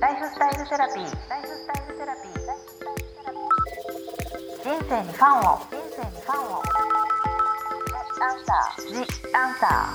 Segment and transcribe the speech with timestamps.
[0.00, 1.28] ライフスタイルセラピー。
[1.28, 2.32] ライフスタイルセラピー。
[4.62, 5.58] 人生にファンを。
[5.58, 6.62] 人生にファンを。
[8.20, 8.86] アンサー。
[8.86, 8.94] ジ
[9.34, 9.92] アンサ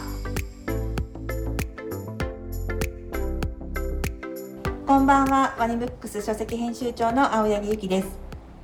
[4.86, 8.10] こんばんは、ワニブックス書籍編集長の青柳ゆきです。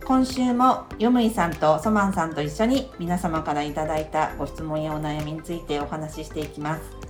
[0.03, 7.08] 今週もヨムイさんとソマンさんと一緒に皆様からいただいたご質問やお悩みについてお話ししていきます。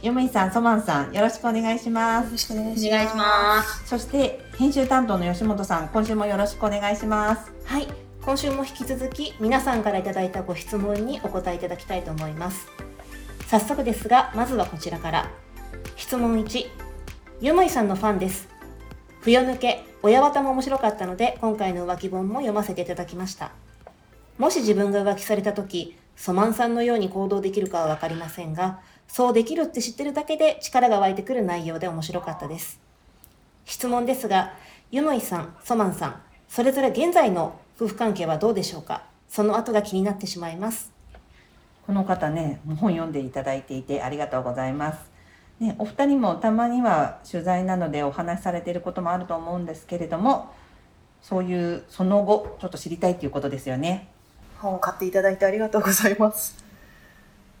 [0.00, 2.26] ヨムイさん、ソマンさん、よろしくお願いします。
[2.26, 3.84] よろしくお願いします。
[3.84, 7.52] そして編集担当の吉本さん、今週もよろしくお願いします。
[7.64, 7.88] はい、
[8.24, 12.68] 今週も引き続き皆さんからいただいたご質問にお答えいただきたいと思います。
[13.48, 15.30] 早速ですが、まずはこちらから。
[15.96, 16.66] 質問1、
[17.40, 18.48] ゆむいさんのファンです。
[19.22, 23.50] 冬抜け、親綿も面白かったので、今回の浮気本も読ませていただきました。
[24.38, 28.78] もし自分が浮気された時、ソマンさんのように行動できるかはわかりませんが、
[29.08, 32.78] そうできるって知ってるだけで力が湧いてくる内容で面白かったです。
[33.64, 34.54] 質問ですが、
[34.90, 39.02] ゆむいさん、ソマンさん、それぞれ現在の夫婦関係はどうでしょうか？
[39.28, 40.92] その後が気になってしまいます。
[41.86, 44.98] この方ね、本読んでいただいていてありがとうございます。
[45.58, 50.54] ね、お二人もたまには取材などでお話しされていることもあると思うんですけれども、
[51.20, 54.08] そういうその後、ちょっと知りたいということですよね。
[54.58, 56.67] 本を買っていただいてありがとうございます。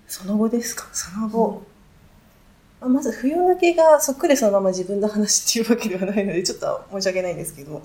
[0.08, 0.88] その後ですか？
[0.92, 1.62] その後。
[2.80, 7.82] まあまず、冬抜けがそっくりそのまま自分の話っていうわけではないので、ちょっと申し訳ないんですけど、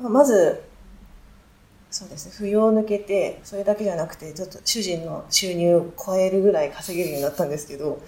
[0.00, 0.62] まあまず、
[1.90, 8.00] そうですね、冬を抜けて、それだけじゃなくて、ちょっと主人の収入を超えるぐらい稼げるようになったんですけど、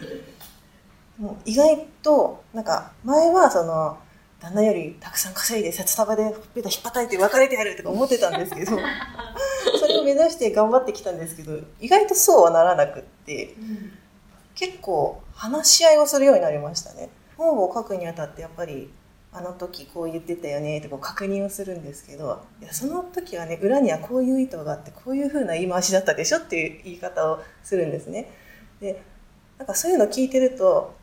[1.20, 3.98] もう意外と、なんか、前はその、
[4.40, 8.76] 旦那よりたくさん稼いで札束でほっぺた引っ叩いて別れてやるとか思ってたんですけど。
[9.92, 13.54] れを目指して頑張ってきたんですけど意外とそうはならなくって
[14.54, 17.08] 結構話し合いをするようになりましたね。
[17.36, 18.90] 本を書くにあたってやっぱり
[19.32, 28.30] あの時こう言ってたよねとか確認をするんですけどいやその時はね裏にはこういう意図があってこういう風な言い回しだったでしょっていう言い方をするんですね。
[28.80, 29.02] で
[29.58, 30.94] なんかそういうの聞いてると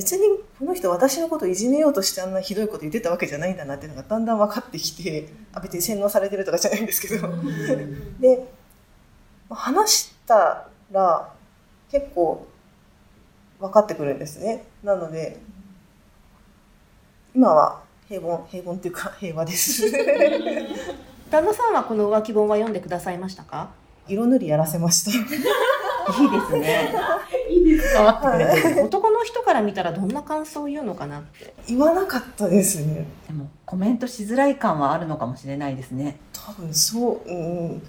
[0.00, 7.28] 別にこの人私のことをいじめようとしてあんなひどいこと言ってたわけじゃないんだなっていうのがだんだん分かってきてあ別に洗脳されてるとかじゃないんですけど。
[8.18, 8.46] で
[9.50, 11.34] 話したら
[11.90, 12.46] 結構
[13.58, 14.64] 分かってくるんですね。
[14.82, 15.38] なので
[17.34, 19.82] 今は平凡平凡っていうか平和です。
[21.30, 23.68] 旦那さんはこの浮気本は読んでくださいましたか？
[24.08, 25.10] 色塗りやらせました
[26.18, 26.94] いいですね。
[27.48, 28.80] いいですかはい。
[28.82, 31.54] 男の人から見たらどんな感想を言うのかなって。
[31.68, 33.06] 言わなかったですね。
[33.26, 36.18] でもコメントしづらい感はあるのかもしれないですね。
[36.32, 37.34] 多分そうう
[37.74, 37.82] ん。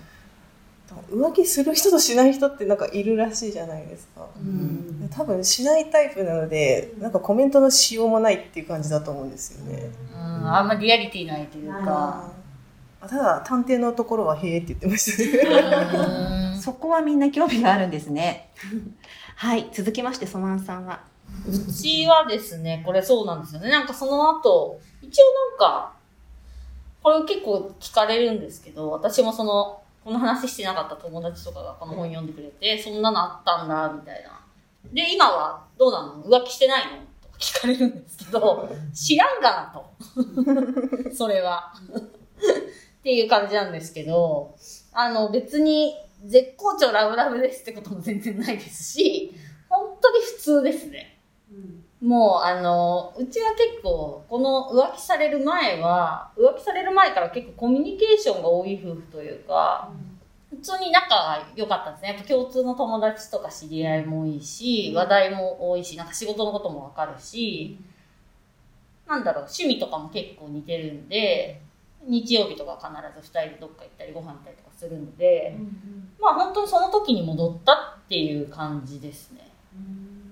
[1.09, 4.27] 浮気する人としない人ってなんかいるらしいじゃないですか。
[4.37, 5.09] うん。
[5.09, 12.31] 多分しないタイプなのでなんかコメントのしようもないっていう感じだと思うんですよね、あんまリアリティないというか。
[13.01, 16.45] あただ探偵のところは「へえ」って言ってましたね。
[16.45, 18.49] うんそこはみんな興味があるんですね。
[19.35, 21.01] はい、続きましてソマンさんは。
[21.47, 23.69] うちはですね、これそうなんですよね。
[23.69, 25.93] なんかその後、一応なんか、
[27.01, 34.39] これ結構聞かれるんですけど、私もその、この話してなかった友達とかがこの本読んでくれて、そんなのあったんだ、みたいな。
[34.91, 36.23] で、今はどうなの？
[36.23, 36.91] 浮気してないの？
[37.21, 41.13] とか聞かれるんですけど、 知らんがなと。
[41.15, 41.73] それは。
[43.01, 44.55] っていう感じなんですけど、
[44.93, 45.95] あの別に
[46.25, 49.33] 絶好調ラブラブですってことも全然ないですし、
[49.69, 51.17] 本当に普通ですね。
[51.51, 59.91] うんもう、あの、うちは結構、この浮気される前は、浮気される前から結構コミュニケーションが多い夫婦というか、
[60.49, 62.09] 普通に仲が良かったんですね。
[62.09, 67.77] やっぱ共通の友達とか知り合いも多いし、話題も多いし、なんか仕事のこともわかるし、
[69.07, 71.61] なんだろう、趣味とかも結構似てるんで、
[72.07, 75.55] 日曜日とか必ず二人でどっか行ったりご飯行ったりとかするので、
[76.19, 79.49] まあ本当にその時に戻ったっていう感じですね。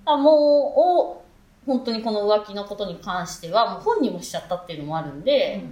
[0.06, 0.36] だからもう、
[0.80, 1.22] お
[1.66, 5.64] 本当にこの浮気のことに関しては、もう本にもしちゃったっていうのもあるんで、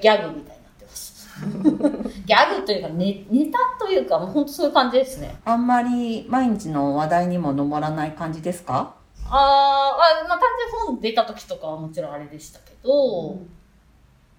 [0.00, 1.28] ギャグみたいになってます。
[2.26, 5.36] ギャグというかネ、ネタというか、もう本当そういう感じですね。
[5.44, 8.94] あんまり毎日の話題にも上らない感じですか？
[9.26, 13.38] あーあ、まあ単純に本出た時とかはもちろんあれでしたけど、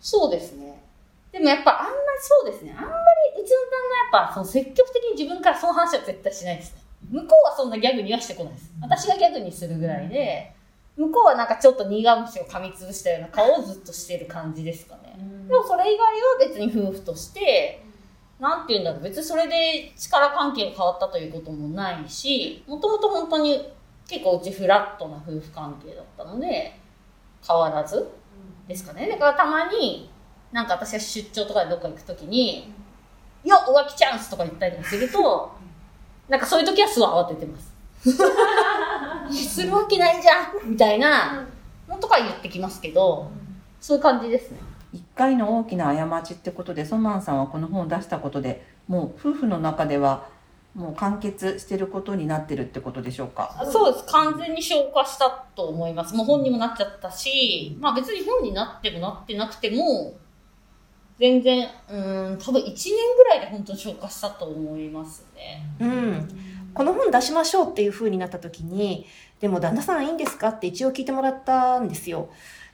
[0.03, 0.83] そうですね。
[1.31, 2.75] でもやっぱあんまりそうですね。
[2.77, 3.57] あんまりうちの
[4.11, 6.81] 旦那やっぱその積極的に自分からその話は絶対しないですね。
[7.09, 8.73] 向こうはそんなギャグにはしてこないです。
[8.81, 10.53] 私がギャグにするぐらいで、
[10.97, 15.15] 向こうはなんかちょっと苦虫を噛みつぶしたような顔をずっとしてる感じですかね。
[15.47, 17.81] でもそれ以外は別に夫婦として、
[18.39, 23.71] なんて言うんだろう、別にそれで力関係が変わったということもないし、もともと本当に
[24.07, 26.77] 結構うちフラットな夫婦関係だったので、
[27.47, 28.09] 変わらず
[28.68, 29.07] ですかね。
[29.07, 30.10] だからたまに、
[30.51, 32.71] なんか私が出張とかでどっか行くときに、
[33.44, 35.51] よっ浮気チャンスとか言ったりもすると、
[36.30, 37.74] なんかそういう時はすごい慌ててます。
[39.31, 41.45] するわけないじゃんみたいな
[41.88, 43.30] のとか言ってきますけど、
[43.80, 44.60] そういう感じですね。
[44.94, 50.27] 一回の大きな過ちってことでソマンさんはこの本を出したことでもう夫婦の中では
[50.75, 53.63] もう完結してることになってるってことでしょうか？
[53.71, 54.05] そうです。
[54.05, 56.15] 完全に消化したと思います。
[56.15, 60.13] もう本にもなっちゃったし、まあ別に本になってもなってなくても、
[61.19, 61.95] 全然、う
[62.33, 62.73] ん、多分1年
[63.15, 65.63] ぐらいで本当に消化したと思いますね。
[65.79, 66.27] うん、
[66.73, 69.05] この本出しましょうっていう風になった時に
[69.39, 70.49] でも旦那さんいいんですか？
[70.49, 72.29] って一応聞いてもらったんですよ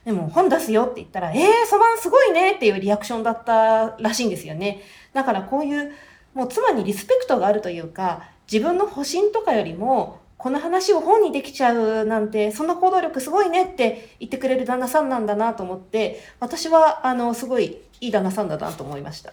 [0.06, 4.80] でも本出すよって言ったら「えー、そばんすごいね」っていうリアクションだったらしいんですよね
[5.12, 5.92] だからこういう
[6.34, 19.32] もう妻にリスペクトがあるというか自分の保身とかよりもこの話を本にできちゃうなんてそんな行動力すごいねって言ってくれる旦那さんなんだなと思って私はあのすごいいい旦那さんだなと思いました。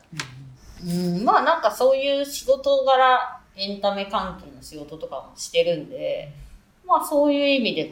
[0.85, 6.31] うん、まあなんかそういう仕事柄、エンタメ関係の仕事とかもしてるんで、
[6.85, 7.85] まあそういう意味で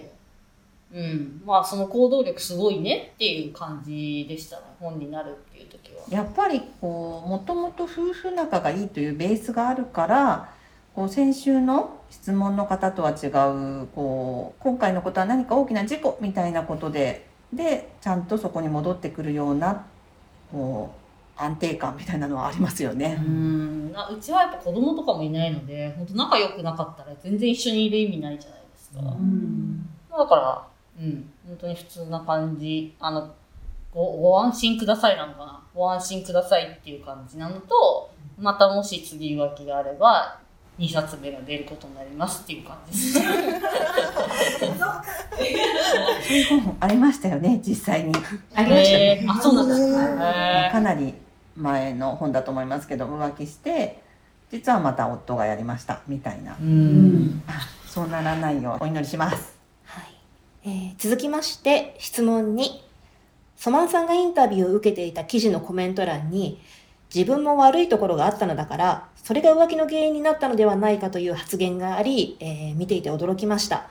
[0.93, 6.03] も、うん、まあその行動力すごいねっていう感じでしたね、本になるっていう時は。
[6.09, 10.53] やっぱりこうもともと夫婦仲がいいというベースがあるから
[10.95, 19.85] こう先週の質問の方とは違うこう今回のことは何か大きな事故みたいなことででちゃんとそこに戻ってくるような
[20.51, 21.05] こう
[21.37, 23.17] 安定感みたいなのはありますよね。
[23.19, 29.01] うん、なうちはやっぱ子供とかもいないので、本当仲良くなかったら全然一緒にいる意味ないじゃないですか。
[30.17, 30.67] だから、
[30.97, 32.95] うん、本当に普通な感じ。
[32.99, 33.33] あの、
[33.95, 35.63] ごご安心くださいなのかな？
[35.73, 40.37] ご安心くださいっていう感じなのと、またもし次浮気があれば、
[40.77, 43.13] 2冊目が出ることになりますっていう感じです。
[43.13, 43.23] そう
[46.33, 48.13] いう本ありましたよね実際に。
[48.53, 50.71] ありましたね、えーあ、そうなんですへか。
[50.73, 51.13] かなり
[51.55, 54.01] 前の本だと思いますけど浮気して
[54.51, 57.41] 実はまた夫がやりましたみたいなうん。
[57.47, 57.53] あ
[57.87, 59.55] そうならないようお祈りします。
[59.85, 60.05] はい
[60.65, 62.83] えー続きまして質問に
[63.55, 66.61] ソマンさんがインタビューを受けていた記事のコメント欄に
[67.13, 73.87] 自分も悪いところがあったのだからそれが浮気の原因になったのではないかという発言があり、えー見ていて驚きました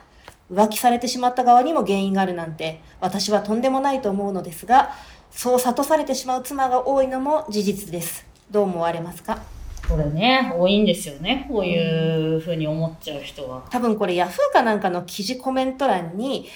[0.51, 4.91] 浮気されてしまった側にも原因があるなんて私はとんでもないと思うのですが
[5.31, 9.39] そう諭されてしまう妻が多いのも事実ですどう思われますか？
[9.87, 11.45] これね、多いんですよね。
[11.47, 13.63] こういうふうに思っちゃう人は。
[13.69, 16.47] 多分これヤフーかなんかの記事コメント欄に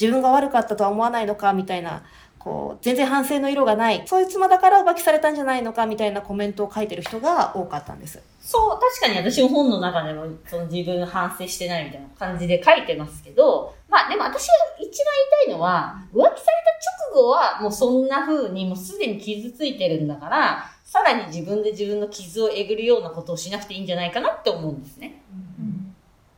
[0.00, 2.02] 自分が悪かったとは思わないのかみたいな
[2.42, 25.22] こう全然反省の色がないそういう妻だから浮気されたんじゃないのかみたいなコメントを書いてる人が多かったんですそう、確かに私も本の中でもその自分反省してないみたいな感じで書いてますけど、まあでも私が一番言いたいのは、浮気された直後はもうそんな風にもうすでに傷ついてるんだから、さらに自分で自分の傷をえぐるようなことをしなくていいんじゃないかなって思うんですね。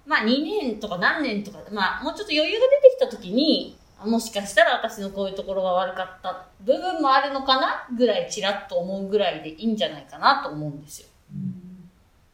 [0.05, 7.89] まあ2年とか何年とか、まあもうちょっと余裕が出てきた時に、もしかしたら私のこういうところが悪かった部分もあるのかな？
[7.97, 11.09] ぐらいちらっと思うぐらいでいいんじゃないかなと思うんですよ。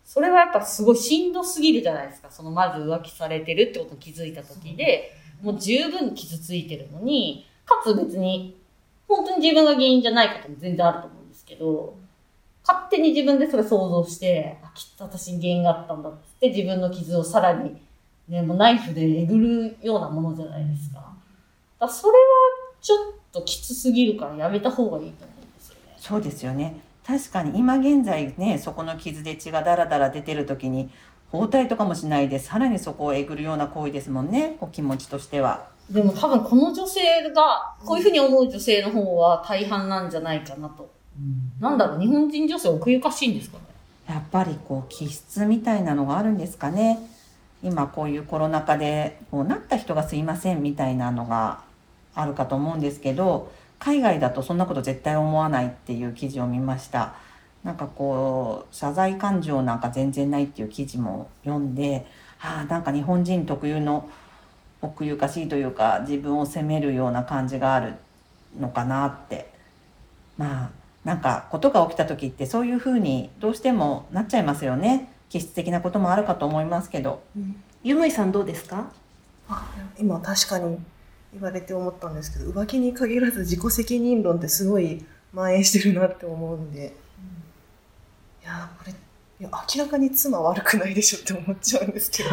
[0.04, 2.28] それはやっぱすごいしんどすぎるじゃないですか。
[2.30, 8.56] そのまず浮気されてるってことに気づいた時で、もう十分傷ついてるのに、かつ別に、
[9.06, 11.96] 本当に自分が原因じゃないことも全然あると思うんですけど、
[12.66, 17.80] 勝手に自分でそれ想像して、あ、きっと私に原因があったんだっつって自分の傷をさらに、
[18.28, 21.09] ね、もうナイフでえぐるようなものじゃないですか。
[21.80, 22.18] だそれは
[22.80, 22.98] ちょっ
[23.32, 25.96] ときつすぎるからやめた方がいいと思うんですよね。
[25.98, 30.90] そうですよね確かに今現在ねそこの傷で血がダラダラ出てる時に
[31.32, 35.68] 包帯とかもしないでさらにそこをえぐるような行為ですもんねお気持ちとしては。
[35.90, 37.00] でも多分この女性
[37.34, 40.88] が、こういうふうに思う女性の方は大半なんじゃないかなと。
[41.58, 43.64] なんだろう、日本人女性奥ゆかしいんですかね。
[44.10, 46.98] やっぱりこう気質みたいなのがあるんですかね
[47.62, 51.60] 今こういうコロナ禍でこうなった人がすいませんみたいなのが
[52.14, 57.14] あるかと思うんですけど海外だとそんなこと絶対思わないっていう記事を見ました。
[57.64, 62.06] なんかこう謝罪感情なんか全然ないっていう記事も読んで
[62.40, 64.08] ああなんか日本人特有の
[64.82, 67.94] 奥ゆかしいというか自分を責めるような感じがある
[68.58, 69.50] のかなって。
[70.38, 70.70] まあ
[71.04, 75.12] なんかことが起きた時ってそういうふうにどうしてもなっちゃいますよね。
[75.30, 77.22] 気質的なこともあるかと思いますけど。
[77.82, 78.90] ゆむいさんどうですか？
[79.98, 80.78] 今確かに
[81.32, 86.92] 言われて思ったんですけど浮気に限らず自己責任論ってすごい蔓延してるなって思うんで、
[88.42, 92.30] いやーこれいや明らかに妻悪くないでしょって思っちゃうんですけど、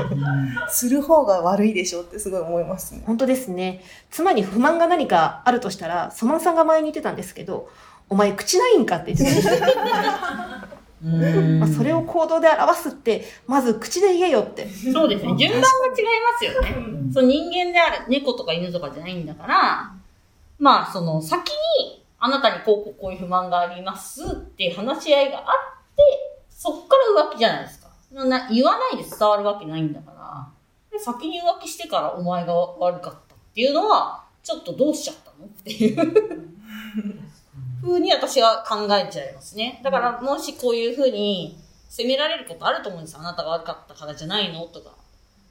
[0.70, 3.04] する方が悪いでしょってすごい思いますね。
[3.06, 3.82] 本当ですね。
[4.10, 7.70] 妻に不満が何かあるとしたら、ソマンさんが前に言ってたんですけど、
[8.10, 9.64] お前口ないんかって言ってたんです
[11.02, 14.68] まあ、それを行動で表すって、まず口で言えよって。
[14.68, 15.36] そうですね。
[15.38, 17.14] 順番が違いますよね。
[17.14, 19.94] そう人間である、猫とか犬とかじゃないんだから、
[20.60, 21.50] まあ、その、先
[21.80, 25.46] に、あなたにこうこういう不満がありますっていう話し合いがあっ
[25.96, 26.04] て、
[26.50, 27.88] そっから浮気じゃないですか。
[28.12, 30.48] な言わないで伝わるわけないんだから、
[30.92, 37.27] で先に浮気してからお前が悪かったっていうのは、ちょっとどうしちゃったのっていう
[37.88, 39.82] 風に私は考えちゃいますね。
[39.84, 41.58] だから、もしこういう風に
[41.90, 43.22] 責められることあると思うんですよ。
[43.22, 44.98] あなたが悪かったからじゃないのとか。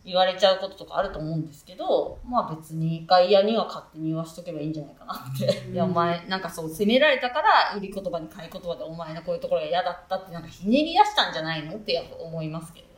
[0.06, 5.68] 言われちゃうこととかあると思うんですけど、まあ別に外野には勝手に言わしとけばいいんじゃないかなって。
[5.68, 12.92] いや、お前、なんかそう、責められたから、売り言葉に買い言葉でお前のこういうところが嫌だったってなんかひねり出したんじゃないのってやっぱ思いますけどね。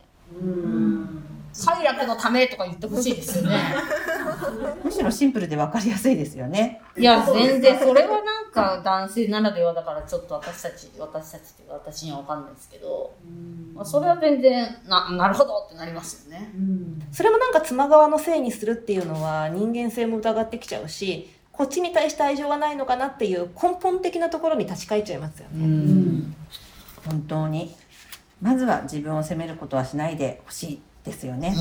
[1.54, 3.58] 快楽のためとか言ってほしいですよね。
[4.84, 6.80] むしろシンプルで分かりやすいですよね。
[6.96, 13.12] いや、全然、それはなんか男性ならではだからちょっと私たち、私たちっていうか私にはわかんないですけど、
[13.74, 16.50] まあ、それは全然、な、なるほどってなりますよね。
[17.12, 26.22] それもなんか妻側のせいにするっていうのは人間性も疑ってきちゃうし、こっちに対して愛情がないのかなっていう根本的なところに立ち返っちゃいますよね。
[27.04, 27.74] 本当に。
[28.40, 31.54] まずは自分を責めることはしないでほしいですよね。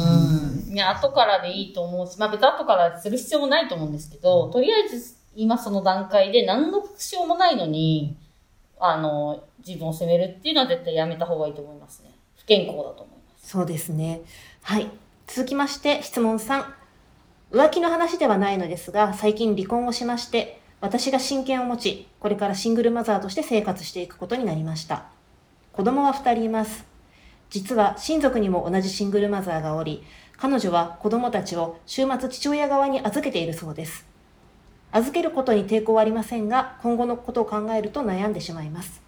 [0.70, 8.18] いや、後からでいいと思うし、まあ別に後からする必要もないと思うんですけど、とりあえず今その段階で何の復習もないのに、
[8.80, 12.12] あの、自分を責めるっていうのは絶対やめた方がいいと思いますね。
[12.36, 13.50] 不健康だと思います。
[13.50, 14.22] そうですね。
[14.62, 14.90] はい。
[15.28, 16.66] 続きまして質問3。
[17.52, 25.06] 浮気の話ではないのですが、最近離婚をしまして、私が親権を持ち、これからシングルマザーとして生活していくことになりました。
[25.72, 26.86] 子供は2人います。
[27.50, 30.04] 実は親族にも同じシングルマザーがおり、
[30.38, 34.06] 彼女は子供たちを週末父親側に預けているそうです。
[34.92, 39.02] 預けることに抵抗はありませんが、今後のことを考えると悩んでしまいます。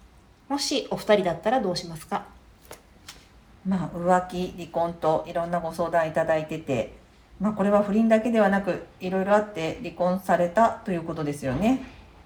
[0.48, 2.26] もしお二人だったらどうしますか？
[3.68, 6.98] まあ、浮気、離婚といろんなご相談いただいてて、
[7.40, 11.84] まあ、これは不倫だけではなく、いろいろあって離婚されたということですよね。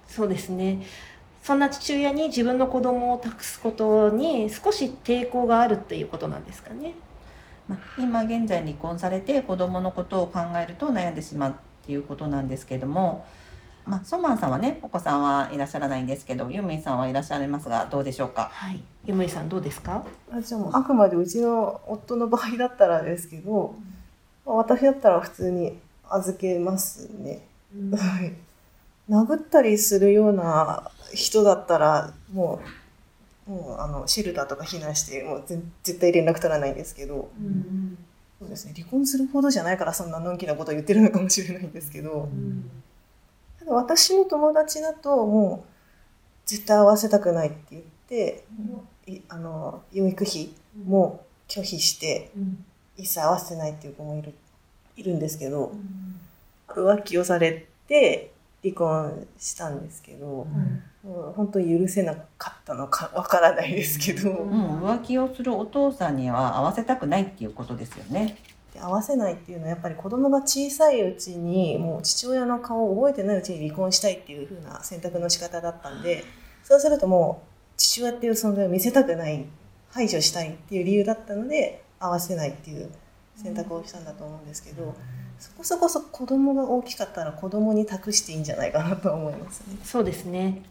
[0.08, 0.82] そうですね。
[1.44, 6.94] そんな父親に自分の子供を託すことに少し抵抗があるっていうことなんですかね。
[7.68, 13.26] まあ、今現在離婚されて子供のことを考えると悩んでしまうっていうことなんですけども、
[13.84, 18.48] まあ、ソマンさんはね、お子さんはいらっしゃらないんですけど、ユーミンさんはいらっしゃいますが、どうでしょうか？
[18.50, 18.82] はい。
[19.04, 20.02] ゆむりさんどうですか？
[20.32, 23.74] あじゃあもうあくまでうちの夫の場合だったらですけど、
[24.46, 27.46] まあ私だったら普通に預けますね。
[27.92, 28.32] はい。
[29.08, 32.60] 殴ったりするような人だったら、も
[33.46, 37.30] う、もうあのシェルターとか避難して、もうぜ絶対連絡取らないんですけど、
[38.38, 42.28] そうですね、離婚するほどじゃないからそんなのんきなこと言ってるのかもしれないんですけど、
[43.58, 45.68] ただ私の友達だともう
[46.46, 48.44] 絶対会わせたくないって言って、
[49.06, 50.50] いあの養育費
[50.86, 52.30] も拒否して
[52.96, 54.32] 一切会わせないっていう子もいる
[54.96, 55.72] いるんですけど、
[56.68, 58.30] 浮気をされて
[58.64, 60.46] 離婚したんですけど、も
[61.04, 68.38] う本当に許せなかったのかわからないですけど、うん、浮気をするお父さんには会わせたくないっていうことですよね。
[68.72, 76.24] で合わせないっていうのはやっぱり子供が小さいうちにもう父親の顔を覚えてないうちに離婚したいっていう風な選択の仕方だったんで
[76.62, 79.44] そうするともう父親っていう存在を見せたくない
[79.90, 82.90] 排除したいっていう理由だったので合わせないっていう
[83.36, 84.94] 選択をしたんだと思うんですけど
[85.38, 89.76] そこそこそ子供が大きかったら子供に託していいんじゃないかなと思いますね。
[89.82, 90.62] そうですね。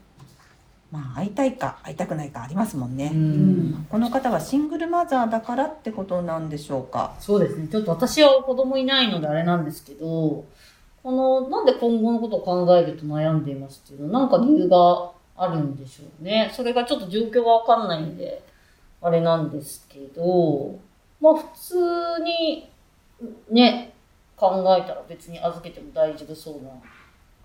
[0.91, 3.09] まあ、会いたいか会いたくないかありますもんね。
[3.09, 3.85] ん。
[3.89, 7.15] この方はシングルマザーだからってことなんでしょうか？
[7.19, 7.67] そうですね。
[7.67, 10.45] ちょっと私は子供いないのであれなんですけど、
[11.01, 16.51] この、なんで今後のことを考えると悩んでいますっていうのは、なんか理由があるんでしょうね。
[16.55, 18.43] それがちょっと状況がわかんないんで、
[19.01, 20.79] あれなんですけど、
[21.23, 22.69] まあ普通に、
[23.49, 23.93] ね、
[24.35, 26.69] 考えたら別に預けても大丈夫そうな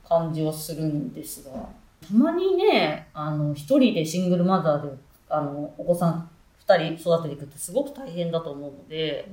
[0.05, 9.31] 感じはするんですが、たまにね、あの、一人でシングルマザーで、あの、お子さん二人育てていくってすごく大変だと思うので、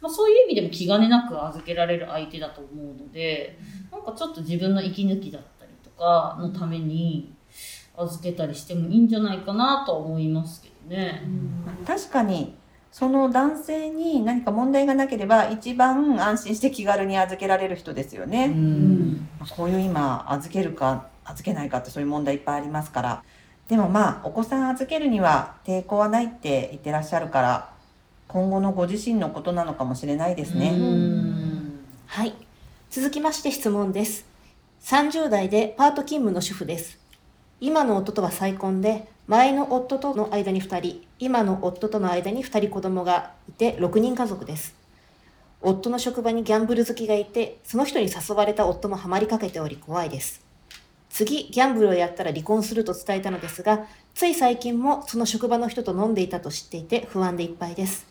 [0.00, 3.58] まあそういう意味でも気兼ねなく預けられる相手だと思うので、
[3.90, 7.34] なんかちょっと自分の息抜きだったりとかのために
[7.94, 11.22] 預けたりしてもいいんじゃないかなとは思いますけどね。
[11.86, 12.54] 確かに
[12.92, 18.46] その男性に何か問題がなければ一番安心して気軽に預けられる人ですよね。
[18.46, 19.28] うん。
[19.56, 23.24] こういう今預けるか預けないかってそういう問題いっぱいありますから。
[23.68, 27.72] でもまあお子さん預けるには抵抗はないって言ってらっしゃるから
[28.28, 30.72] 今後のご自身のことなのかもしれないですね。
[32.06, 32.34] はい。
[32.90, 34.26] 続きまして質問です。
[34.82, 37.01] 30代でパート勤務の主婦です。
[37.64, 44.74] 今の夫とは再婚で、前の夫との間に2人、今の夫との間に2人子供がいて6人家族です。
[45.60, 50.44] 夫の職場にギャンブル好きがいて、その人に誘われた夫もハマりかけており怖いです。
[51.08, 58.08] 次、ギャンブルをやったら離婚すると伝えたのですが、つい最近もその職場の人と飲んでいたと知っていて不安でいっぱいです。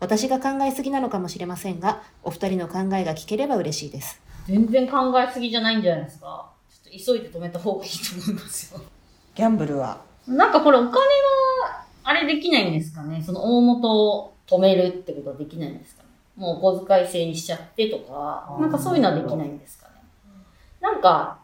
[0.00, 4.20] 私が考えすぎなのかもしれませんが、お二人の考えが聞ければ嬉しいです。
[4.48, 6.57] 全然考えすぎじゃないんじゃないですか？
[6.90, 8.80] 急いで止めた方がいいと思いますよ。
[9.34, 10.00] ギャンブルは？
[10.26, 10.98] なんかこれお金は、
[12.04, 13.22] あれできないんですかね？
[13.24, 16.08] その大元を止めるってことはできないんですかね？
[16.36, 19.94] もうお小遣い制にしちゃってとか、なんかそういうのはできないんですかね？
[20.80, 21.38] なんか、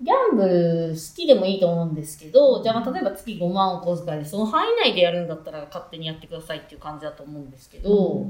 [0.00, 8.26] ギャンブル好きでもいいと思うんですけど、じゃあ例えば月5万お小遣いで、その範囲内でやるんだったら勝手にやってくださいっていう感じだと思うんですけど、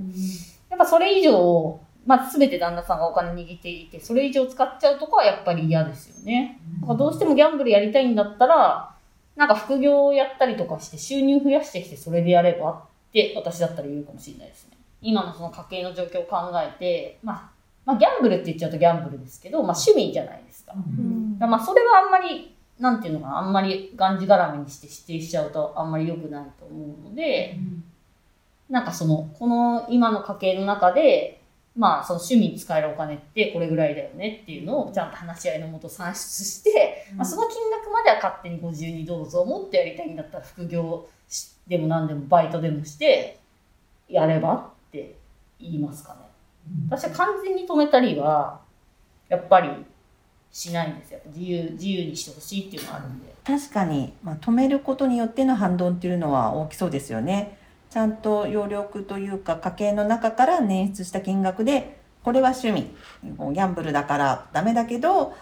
[0.69, 6.59] やっぱそれ以上、まあ全て旦那さんがお金握っていて、それ以上使っちゃうとこはやっぱり嫌ですよね。
[6.81, 8.95] だからどうしてもギャンブルやりたいんだったら、
[9.37, 12.81] なんか副業をやったりとかして収入増やしてきてそれでやればっ
[13.13, 14.77] て私だったら言うかもしれないですね。
[15.01, 17.51] 今のその家計の状況を考えて、まあ、
[17.85, 20.73] まあギャンブルって言っちゃうとギャンブルですけど、まあ趣味じゃないですか。
[20.73, 20.85] だか
[21.41, 27.59] らまあそれはあんまり、なんていうのかな、あんまりがんじがらめにして指定しちゃうとあんまり良くないと思うので、
[28.69, 31.42] なんかその、この今の家計の中で、
[31.76, 43.38] まあその趣味に使えるお金ってこれぐらいだよねっていうのをちゃんと話し合いのもと算出して、まあ、その金額までは勝手にご自由にどうぞもっとやりたいんだったら副業しでも何でもバイトでもして
[44.09, 45.14] やればって
[45.61, 46.21] 言いますかね。
[46.88, 48.61] 私は完全に止めたりは
[49.29, 49.71] やっぱり
[50.50, 51.21] しないんですよ。
[51.26, 53.33] 自由自由にしてほしいっていうのがあるんで。
[53.45, 57.59] 確かに、まあ、止めることによっての反動っていうのは大きそうですよね。
[57.93, 65.35] ちゃんと要力というか家計の中から捻出した金額でこれは趣味ギャンブルだからダメだけど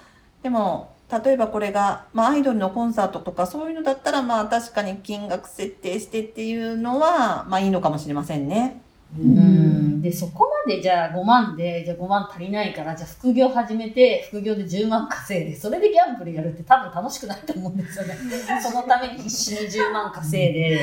[0.43, 0.93] でも
[1.25, 8.83] 例えばこれが、まあ、アイドルのコンサートとかそういうのだったらまあ確かに金額設定してっていうのはまあいいのかもしれませんね。
[9.17, 9.71] うん
[10.01, 18.17] で、そこまでじゃあ5万で、じゃあ5万足りないから、じゃあ副業始めて、副業で10万稼いで、それでギャンブルやるって多分楽しくないと思うんですよね。
[18.63, 20.81] そのために必死に10万稼いで、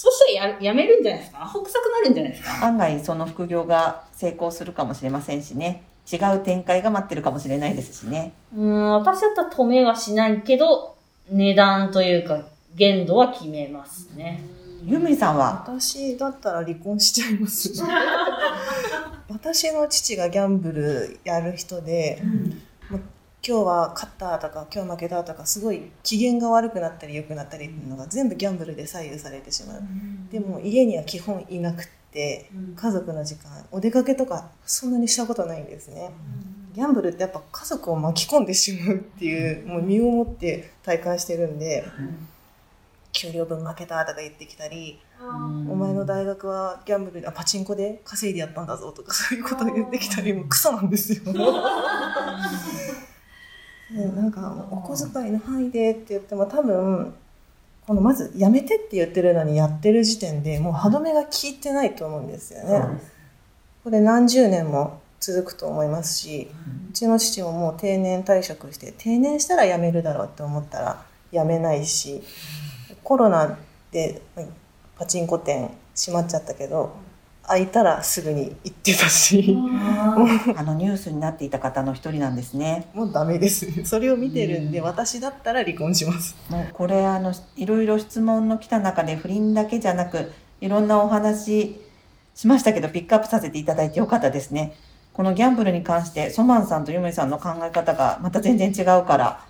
[0.00, 1.42] そしたらややめるんじゃないですか？
[1.42, 2.66] アホ臭くなるんじゃないですか？
[2.66, 8.32] 案外その副業が成功するかもしれませんしね違う展開が待ってるかもしれないですしね。
[8.56, 10.96] うん、私だったら止めはしないけど、
[11.30, 14.40] 値段というか、限度は決めますね。
[14.84, 15.64] ユミさんは？
[15.66, 17.70] 私だったら離婚しちゃいます。
[19.28, 22.22] 私の父がギャンブルやる人で、
[22.90, 23.00] もう
[23.46, 29.82] 今日は勝ったとか今日負けたとかすごい機嫌が悪くなったり良くなったりっていうのが全部ギャンブルで左右されてしまう。
[30.30, 36.10] でも家には基本いなくって家族の時間お出かけとかそんなにしたことないんですね。
[36.74, 41.84] ギャンブルってやっぱ家族を巻き込んでしまうっていうもう身をもって体感してるんで、
[43.12, 51.22] 給料分負けたとか言ってきたり、お前の大学はギャンブルであパチンコで稼いでやったんだぞとかそういうことを言ってきたりもうクソなんですよ。
[53.90, 57.14] ねなんかお小遣いの範囲でって言っても多分
[57.86, 63.00] このまずやめてって言ってるのにやってる時点でもう歯止めが効いてないと思うんですよね。
[63.82, 66.48] これ何十年も続くと思いますし、
[66.90, 72.22] うちの父ももう定年退職して定年したら辞めるだろうって思ったら辞めないし
[73.02, 73.58] コロナ
[73.90, 74.20] で
[74.98, 76.94] パチンコ店閉まっちゃったけど
[77.48, 79.56] 開いたらすぐに行ってたし
[80.56, 82.88] あのニュースになっていた方の一人なんですね。
[82.94, 90.30] もうダメですそれを見てるんで私だったら離婚しますもうこれあのいろいろ質問の来た中で不倫だけじゃなく
[90.60, 91.80] いろんなお話
[92.34, 94.74] しましたけどピックアップさせていただいてよかったですね。
[95.12, 99.40] このギャンブルに関してソマンさんとユメさんの考え方がまた全然違うから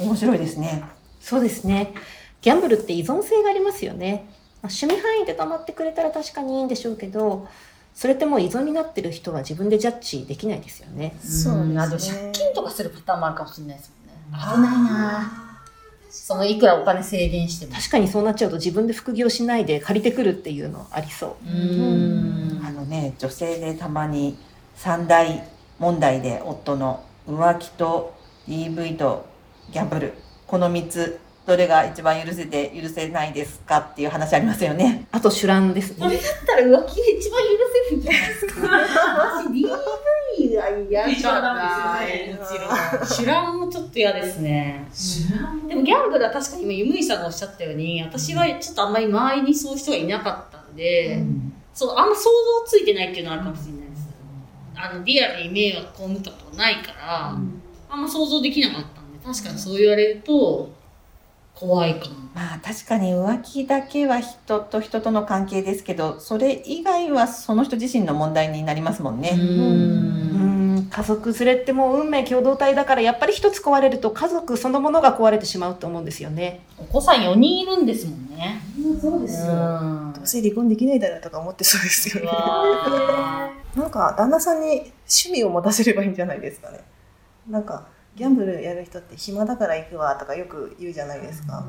[0.00, 0.82] 面白いですね。
[1.20, 1.94] そうですね。
[2.42, 4.28] ギャンブルって依存性がありますよね。
[4.62, 7.48] まあ趣味範囲で溜まってくれたら確かにいいんでしょうけど、
[7.94, 11.16] それってもう依存になってる人は自分でジャッジできないですよね。
[11.46, 13.92] うんあと借金とかするパターンもあるかもしれないです
[14.30, 14.54] もんね。
[14.54, 15.48] 危ないな
[16.10, 17.74] そのいくらお金制限しても。
[17.74, 21.48] 確かにそうなっちゃうと自分で副業しないで借りてくるっていうのありそう。
[21.48, 24.38] うんあのね女性でたまに
[24.76, 25.42] 三大
[25.78, 28.14] 問題で夫の浮気と
[28.46, 29.26] DV と
[29.72, 30.12] ギャンブル
[30.46, 31.18] この3つ
[31.48, 35.06] どれが一番許せて許せないですかっていう話ありますよね。
[35.10, 35.96] あと酒乱ですね。
[35.98, 37.48] それだったら浮気が一番許
[37.88, 38.52] せるんじゃないですか？
[38.68, 39.66] 私 DV
[40.38, 43.06] いやいや一番ダメですよね、もちろん。
[43.06, 44.86] シュランもちょっと嫌ですね。
[45.66, 51.24] でもギャンブルは確かに今、ユムイさんがおっしゃったように、私はちょっとあんまり周りにそういう人がいなかったんで、
[51.72, 52.30] そう、あんま想像
[52.66, 54.08] ついてないっていうのはあるかもしれないです。
[54.76, 60.70] あの、リアルに迷惑被ったことがないから、あんま想像できなかったんで、確かにそう言われると、
[61.58, 62.14] 怖いかも。
[62.34, 69.30] まあ確かに浮気だけは人と人との関係ですけどそれ以外はその人自身の問題になりますもんね。
[69.30, 78.62] うん家族連れってもう運命共同体だからやっぱり一つ壊れると家族そのものが壊れてしまうと思うんですよねお子さん4人いるんですもんね。
[79.00, 82.30] そうですうんどうせ離婚できないだろうとか思ってそうですようね。
[82.30, 86.80] わなんか旦那さんに趣味を持たせればいいんじゃないですかね。
[87.50, 87.86] なんか
[88.18, 91.64] ギャンブルやる人って暇だから行くわとかよく言うじゃないですか。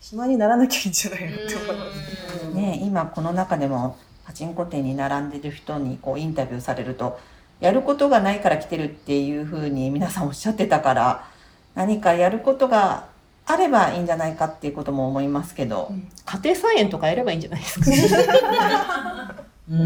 [0.00, 2.46] 暇にならなきゃいいんじゃないのって思います。
[2.46, 7.20] ーね今この中でもパチンコ店に並んでる人にこうインタビューされると
[7.60, 11.28] やることがないから来てるっていうふうに皆さんおっしゃってたから
[11.76, 13.06] 何かやることが
[13.46, 15.92] あればいいんじゃないかっていうことも思いますけど、
[16.24, 19.21] 家庭菜園とかやればいいんじゃないですかうん。
[19.68, 19.76] で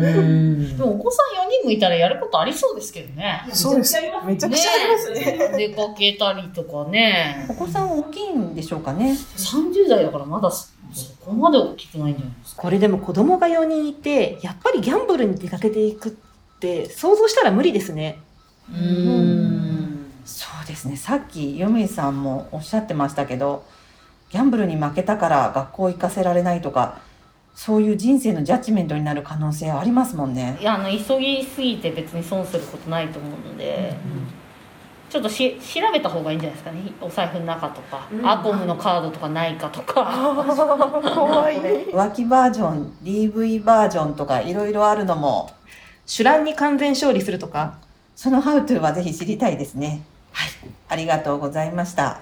[0.78, 3.46] もお子さん4人もいたらやることありそうですけどね。
[3.52, 3.94] そうです。
[4.24, 5.54] めちゃくちゃありますね。
[5.56, 7.54] 出かけたりとかねお。
[7.54, 9.12] 子さん大きいんでしょうかね。
[9.36, 12.62] 30代だからまだそそこまで大きくないんじゃないですか。
[12.62, 16.12] これでも子供が4人いてやっぱりギャンブルに出かけていくっ
[16.58, 18.18] て想像したら無理ですね
[18.70, 20.06] うん。
[20.24, 23.64] そうですねさっきヨミさんもおっしゃってましたけど
[24.30, 26.98] ギャンブルに負けたから学校行かせられないとか
[27.56, 30.62] そういう人生のジャッジメントになる可能性ありますもんねい。
[30.64, 33.96] や、あの、急ぎすぎて別に損することないと思うので、
[35.08, 36.92] ちょっとし調べた方がいいんじゃないですかね？
[37.00, 40.04] お財布の中とか、アコムのカードとかないかとか。
[41.14, 41.86] 怖いね。
[41.90, 45.50] 浮気バージョン DV バージョンとかいろいろあるのも
[46.06, 47.78] 手乱に完全勝利するとか
[48.14, 50.02] そのハウトゥーはぜひ知りたいですね。
[50.32, 50.50] はい、
[50.90, 52.20] ありがとうございました。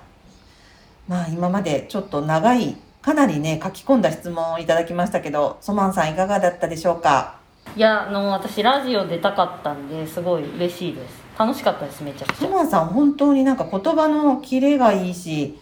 [1.09, 7.37] まあ今までちょっと長い、かなりね、書き込んだ質問をいただきましたけど、ソマンさんいかがだったでしょうか？
[7.77, 11.23] いや、あの、私ラジオ出たかったんで、すごい嬉しいです。
[11.38, 12.47] 楽しかったです、めちゃくちゃ。
[12.47, 15.59] ソマンさん本当になんか言葉のキレがいいし、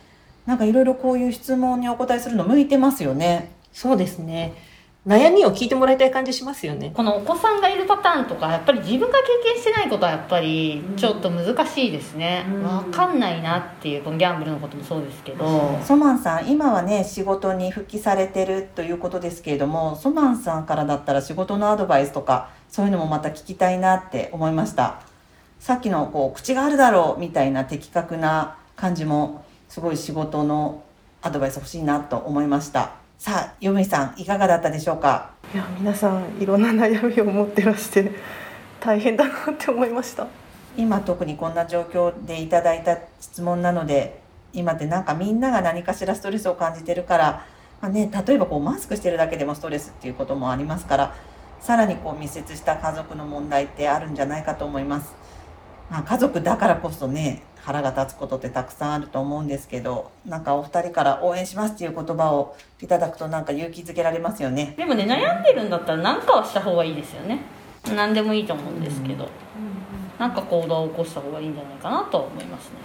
[0.47, 3.51] なんかいろいろこういう質問にお答えするの向いてますよね。
[3.73, 4.55] そうですね
[5.05, 6.93] 悩みを聞いてもらいたい感じしますよね。
[6.95, 12.63] このお子さんがいるパターンとかやっぱり自分が経験してないことはやっぱりちょっと難しいですね、うん。
[12.63, 25.01] わかんないなっていうこのギャンブルのこともそうですけど、ソマンさん、今はね、仕事に復帰されてるということですけれども、ソマンさんからだったら仕事のアドバイスとか、そういうのもまた聞きたいなって思いました。
[25.59, 30.85] さっきのこう、口があるだろうみたいな的確な感じも、すごい仕事の
[31.23, 33.02] アドバイス欲しいなと思いました。
[33.23, 35.31] さあ、よみさん、いかがだったでしょうか？
[35.55, 38.11] いや皆さんいろんな悩みを持ってらして
[38.81, 40.27] 大変だなって思いました。
[40.77, 44.21] 今特にこんな状況でいただいた質問なので
[44.53, 47.47] 今ってなんかみんなが何かしらストレスを感じてるから、
[47.81, 51.15] まあね、例えばこうマスクしてるだけでもストレスっていうこともありますから
[51.61, 55.15] さらにこう密接した家族の問題ってあるんじゃないかと思います。
[55.93, 64.73] まあ、家族だからこそね腹が立つことってたくさんあると思うんですけどなんかお二人から応援しますっていう言葉をいただくとなんか勇気づけられますよね。
[64.79, 67.43] でもね悩んでるんだったら何かはした方がいいですよね
[67.95, 69.29] 何でもいいと思うんですけど、
[70.19, 72.77] なんか行動を起こした方がいいんじゃないかなとは思いますね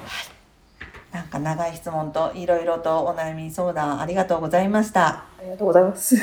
[1.14, 5.08] なんか長い質問といろいろとお悩み相談ありがとうございました。
[5.08, 6.18] ありがとうございます。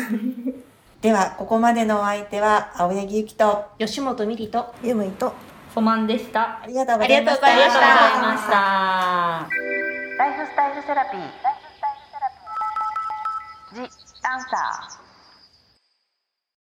[1.01, 5.33] では、ここまでのお相手は、青柳ゆきと、あ吉本美里とゆむいと
[5.75, 7.47] ソマンでしたりがとうございました。
[7.49, 8.55] ありがとうございましたありがとうございました
[10.17, 11.21] ライフスタイルセラピー。
[13.75, 13.81] ジ・
[14.23, 15.04] アンサー。